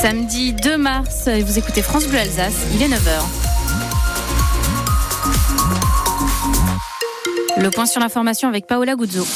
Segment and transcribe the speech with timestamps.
[0.00, 3.22] Samedi 2 mars, vous écoutez France Bleu Alsace, il est 9h.
[7.58, 9.26] Le point sur l'information avec Paola Guzzo.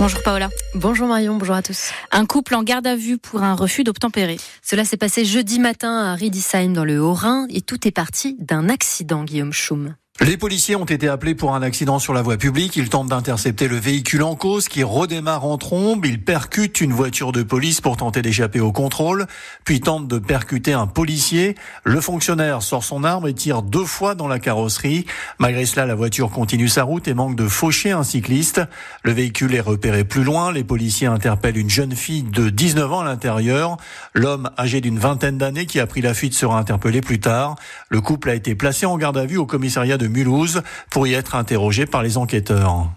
[0.00, 0.48] Bonjour Paola.
[0.74, 1.92] Bonjour Marion, bonjour à tous.
[2.10, 4.38] Un couple en garde à vue pour un refus d'obtempérer.
[4.60, 8.68] Cela s'est passé jeudi matin à Riedisheim dans le Haut-Rhin et tout est parti d'un
[8.68, 9.94] accident, Guillaume Schum.
[10.20, 12.76] Les policiers ont été appelés pour un accident sur la voie publique.
[12.76, 16.06] Ils tentent d'intercepter le véhicule en cause qui redémarre en trombe.
[16.06, 19.26] Ils percutent une voiture de police pour tenter d'échapper au contrôle,
[19.64, 21.56] puis tentent de percuter un policier.
[21.82, 25.04] Le fonctionnaire sort son arme et tire deux fois dans la carrosserie.
[25.40, 28.60] Malgré cela, la voiture continue sa route et manque de faucher un cycliste.
[29.02, 30.52] Le véhicule est repéré plus loin.
[30.52, 33.78] Les policiers interpellent une jeune fille de 19 ans à l'intérieur.
[34.14, 37.56] L'homme âgé d'une vingtaine d'années qui a pris la fuite sera interpellé plus tard.
[37.88, 41.06] Le couple a été placé en garde à vue au commissariat de de Mulhouse pour
[41.06, 42.90] y être interrogé par les enquêteurs.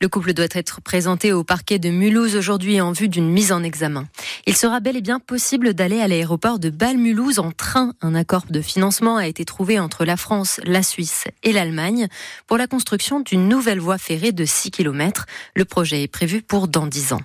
[0.00, 3.62] Le couple doit être présenté au parquet de Mulhouse aujourd'hui en vue d'une mise en
[3.62, 4.06] examen.
[4.46, 7.92] Il sera bel et bien possible d'aller à l'aéroport de Bâle-Mulhouse en train.
[8.00, 12.08] Un accord de financement a été trouvé entre la France, la Suisse et l'Allemagne
[12.48, 15.26] pour la construction d'une nouvelle voie ferrée de 6 km.
[15.54, 17.22] Le projet est prévu pour dans 10 ans.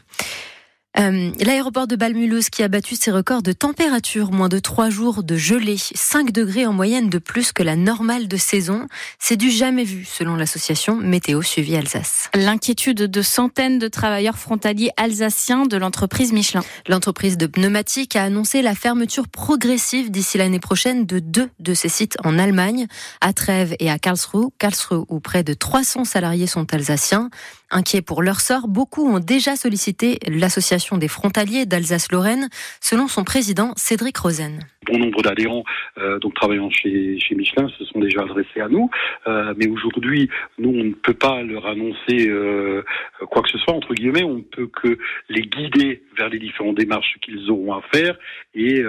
[1.00, 5.24] Euh, l'aéroport de Balmulhouse qui a battu ses records de température, moins de trois jours
[5.24, 8.88] de gelée, 5 degrés en moyenne de plus que la normale de saison.
[9.18, 12.30] C'est du jamais vu selon l'association Météo Suivi Alsace.
[12.36, 16.64] L'inquiétude de centaines de travailleurs frontaliers alsaciens de l'entreprise Michelin.
[16.88, 21.90] L'entreprise de pneumatiques a annoncé la fermeture progressive d'ici l'année prochaine de deux de ses
[21.90, 22.86] sites en Allemagne,
[23.20, 24.50] à Trèves et à Karlsruhe.
[24.60, 27.32] Karlsruhe où près de 300 salariés sont alsaciens.
[27.72, 32.50] Inquiets pour leur sort, beaucoup ont déjà sollicité l'association des frontaliers d'Alsace-Lorraine,
[32.82, 35.64] selon son président Cédric Rosen bon nombre d'adhérents
[35.98, 38.90] euh, donc travaillant chez, chez Michelin se sont déjà adressés à nous.
[39.28, 42.84] Euh, mais aujourd'hui, nous, on ne peut pas leur annoncer euh,
[43.30, 44.24] quoi que ce soit, entre guillemets.
[44.24, 44.98] On ne peut que
[45.30, 48.16] les guider vers les différentes démarches qu'ils auront à faire
[48.56, 48.84] et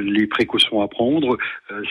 [0.00, 1.36] les précautions à prendre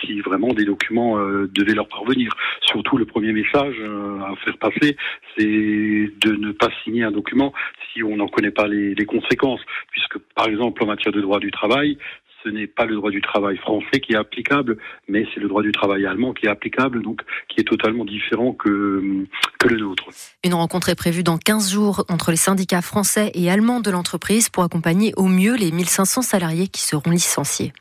[0.01, 2.31] si vraiment des documents devaient leur parvenir.
[2.61, 4.97] Surtout, le premier message à faire passer,
[5.37, 7.53] c'est de ne pas signer un document
[7.93, 9.48] si on n'en connaît pas les conséquences.
[9.91, 11.97] Puisque, par exemple, en matière de droit du travail,
[12.43, 14.77] ce n'est pas le droit du travail français qui est applicable,
[15.07, 18.53] mais c'est le droit du travail allemand qui est applicable, donc qui est totalement différent
[18.53, 19.25] que,
[19.59, 20.05] que le nôtre.
[20.43, 24.49] Une rencontre est prévue dans 15 jours entre les syndicats français et allemands de l'entreprise
[24.49, 27.73] pour accompagner au mieux les 1500 salariés qui seront licenciés.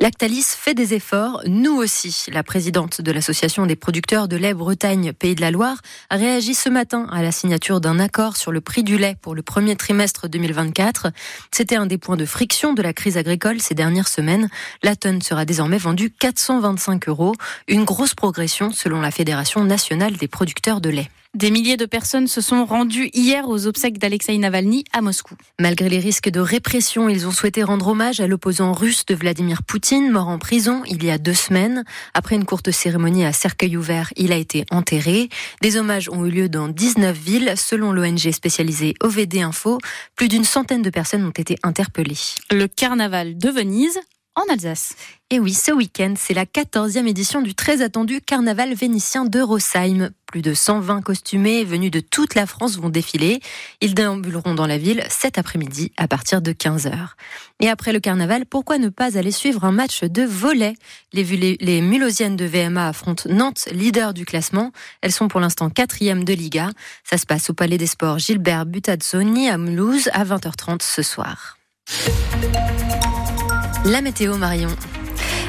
[0.00, 2.26] Lactalis fait des efforts, nous aussi.
[2.32, 5.78] La présidente de l'association des producteurs de lait Bretagne Pays de la Loire
[6.10, 9.34] a réagi ce matin à la signature d'un accord sur le prix du lait pour
[9.34, 11.08] le premier trimestre 2024.
[11.50, 14.48] C'était un des points de friction de la crise agricole ces dernières semaine.
[14.82, 17.34] La tonne sera désormais vendue 425 euros,
[17.68, 21.10] une grosse progression selon la Fédération nationale des producteurs de lait.
[21.34, 25.34] Des milliers de personnes se sont rendues hier aux obsèques d'Alexei Navalny à Moscou.
[25.58, 29.62] Malgré les risques de répression, ils ont souhaité rendre hommage à l'opposant russe de Vladimir
[29.62, 31.84] Poutine, mort en prison il y a deux semaines.
[32.12, 35.30] Après une courte cérémonie à cercueil ouvert, il a été enterré.
[35.62, 37.54] Des hommages ont eu lieu dans 19 villes.
[37.56, 39.78] Selon l'ONG spécialisée OVD Info,
[40.16, 42.18] plus d'une centaine de personnes ont été interpellées.
[42.50, 43.98] Le carnaval de Venise
[44.34, 44.94] en Alsace.
[45.30, 50.10] Et oui, ce week-end, c'est la 14e édition du très attendu carnaval vénitien de Rosheim.
[50.26, 53.40] Plus de 120 costumés venus de toute la France vont défiler.
[53.80, 56.92] Ils déambuleront dans la ville cet après-midi à partir de 15h.
[57.60, 60.74] Et après le carnaval, pourquoi ne pas aller suivre un match de volet
[61.12, 64.72] les, les, de VMA affrontent Nantes, leader du classement.
[65.02, 66.70] Elles sont pour l'instant quatrième de Liga.
[67.04, 71.58] Ça se passe au Palais des Sports Gilbert Butazzoni à Mulhouse à 20h30 ce soir.
[73.84, 74.70] La météo Marion.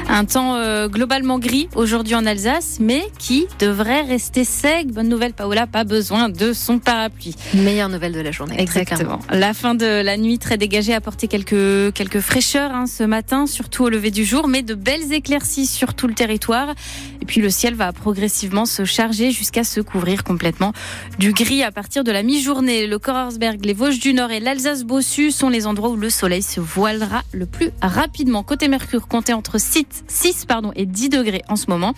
[0.08, 4.88] Un temps euh, globalement gris aujourd'hui en Alsace, mais qui devrait rester sec.
[4.88, 7.34] Bonne nouvelle, Paola, pas besoin de son parapluie.
[7.54, 8.60] Meilleure nouvelle de la journée.
[8.60, 9.18] Exactement.
[9.30, 13.46] La fin de la nuit très dégagée a apporté quelques, quelques fraîcheurs hein, ce matin,
[13.46, 16.74] surtout au lever du jour, mais de belles éclaircies sur tout le territoire.
[17.22, 20.72] Et puis le ciel va progressivement se charger jusqu'à se couvrir complètement
[21.18, 22.86] du gris à partir de la mi-journée.
[22.86, 26.60] Le Korersberg, les Vosges du Nord et l'Alsace-Bossu sont les endroits où le soleil se
[26.60, 28.42] voilera le plus rapidement.
[28.42, 31.94] Côté Mercure, comptez entre 6 6 pardon, et 10 degrés en ce moment.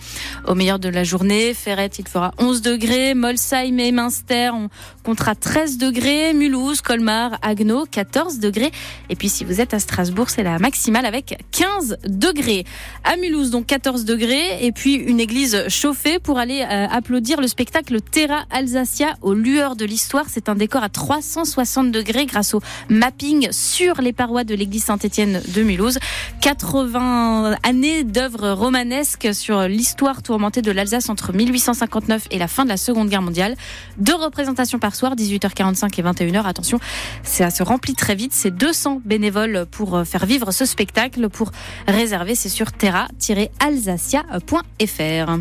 [0.47, 3.13] Au meilleur de la journée, Ferrette, il fera 11 degrés.
[3.13, 4.69] Molsheim et Münster, on
[5.03, 6.33] comptera 13 degrés.
[6.33, 8.71] Mulhouse, Colmar, Agno, 14 degrés.
[9.09, 12.65] Et puis si vous êtes à Strasbourg, c'est la maximale avec 15 degrés.
[13.03, 14.65] À Mulhouse, donc 14 degrés.
[14.65, 19.75] Et puis une église chauffée pour aller euh, applaudir le spectacle Terra Alsacia aux lueurs
[19.75, 20.25] de l'histoire.
[20.29, 25.41] C'est un décor à 360 degrés grâce au mapping sur les parois de l'église Saint-Étienne
[25.55, 25.99] de Mulhouse.
[26.41, 32.69] 80 années d'œuvres romanesques sur l'histoire tourmentée de l'Alsace entre 1859 et la fin de
[32.69, 33.55] la Seconde Guerre mondiale.
[33.97, 36.45] Deux représentations par soir, 18h45 et 21h.
[36.45, 36.79] Attention,
[37.23, 38.31] ça se remplit très vite.
[38.33, 41.29] C'est 200 bénévoles pour faire vivre ce spectacle.
[41.29, 41.51] Pour
[41.87, 45.31] réserver, c'est sur terra-alsacia.fr.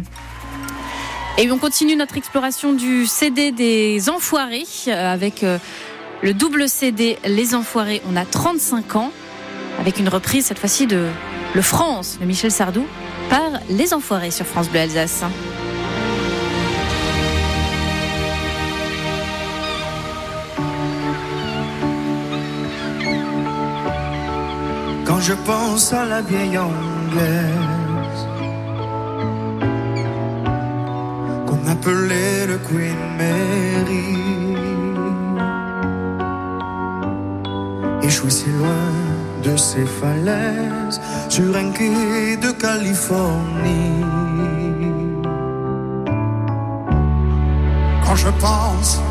[1.38, 5.58] Et on continue notre exploration du CD des Enfoirés euh, avec euh,
[6.22, 8.00] le double CD Les Enfoirés.
[8.10, 9.12] On a 35 ans
[9.78, 11.08] avec une reprise cette fois-ci de
[11.54, 12.87] Le France de Michel Sardou
[13.31, 15.22] par Les Enfoirés sur France Bleu Alsace.
[25.04, 27.76] Quand je pense à la vieille anglaise
[31.69, 34.16] appelé le Queen Mary.
[38.02, 44.04] Échoué si loin de ces falaises sur un quai de Californie.
[48.04, 49.06] Quand je pense à